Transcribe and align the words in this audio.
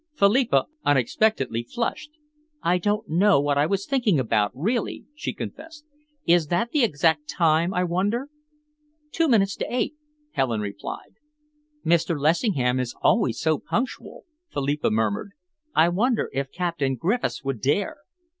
Philippa 0.15 0.65
unexpectedly 0.83 1.61
flushed. 1.61 2.09
"I 2.63 2.79
don't 2.79 3.07
know 3.07 3.39
what 3.39 3.59
I 3.59 3.67
was 3.67 3.85
thinking 3.85 4.19
about, 4.19 4.51
really," 4.55 5.05
she 5.13 5.31
confessed. 5.31 5.85
"Is 6.25 6.47
that 6.47 6.71
the 6.71 6.83
exact 6.83 7.29
time, 7.29 7.71
I 7.71 7.83
wonder?" 7.83 8.27
"Two 9.11 9.27
minutes 9.27 9.55
to 9.57 9.71
eight," 9.71 9.93
Helen 10.31 10.59
replied. 10.61 11.17
"Mr. 11.85 12.19
Lessingham 12.19 12.79
is 12.79 12.95
always 13.03 13.39
so 13.39 13.59
punctual," 13.59 14.25
Philippa 14.51 14.89
murmured. 14.89 15.33
"I 15.75 15.87
wonder 15.89 16.31
if 16.33 16.51
Captain 16.51 16.95
Griffiths 16.95 17.43
would 17.43 17.61
dare!" 17.61 17.97